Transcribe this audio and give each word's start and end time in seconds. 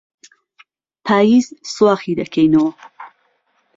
پاییز 1.05 1.47
سواخی 1.73 2.13
دهکهینۆ 2.17 2.65